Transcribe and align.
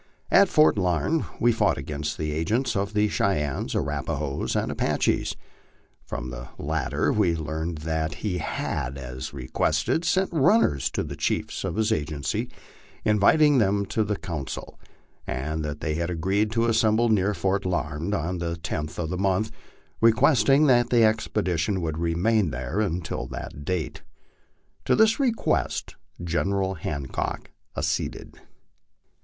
At 0.31 0.49
Fort 0.49 0.79
Larned 0.79 1.25
we 1.39 1.51
found 1.51 1.77
the 1.77 2.31
agent 2.31 2.75
of 2.75 2.95
the 2.95 3.07
Cheyennes, 3.07 3.75
Arapahoes, 3.75 4.55
and 4.55 4.71
Apaches; 4.71 5.35
from 6.07 6.31
the 6.31 6.47
lat 6.57 6.89
ter 6.89 7.11
we 7.11 7.35
learned 7.35 7.77
that 7.85 8.15
he 8.25 8.39
had, 8.39 8.97
as 8.97 9.31
requested, 9.31 10.03
sent 10.03 10.33
runners 10.33 10.89
to 10.89 11.03
the 11.03 11.15
chiefs 11.15 11.63
of 11.63 11.75
his 11.75 11.91
agency 11.91 12.49
inviting 13.05 13.59
them 13.59 13.85
to 13.85 14.03
the 14.03 14.15
council, 14.15 14.79
and 15.27 15.63
that 15.63 15.81
they 15.81 15.93
had 15.93 16.09
agreed 16.09 16.49
to 16.53 16.65
assemble 16.65 17.09
near 17.09 17.35
Fort 17.35 17.63
Larned 17.63 18.15
on 18.15 18.39
the 18.39 18.55
10th 18.55 18.97
of 18.97 19.11
the 19.11 19.19
month, 19.19 19.51
requesting 20.01 20.65
that 20.65 20.89
the 20.89 21.03
expedition 21.03 21.79
would 21.79 21.99
remain 21.99 22.49
there 22.49 22.79
until 22.79 23.27
that 23.27 23.63
date. 23.65 24.01
To 24.85 24.95
this 24.95 25.19
request 25.19 25.95
General 26.23 26.73
Hancock 26.73 27.51
acceded. 27.77 28.41